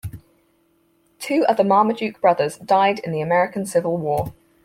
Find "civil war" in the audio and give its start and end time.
3.67-4.33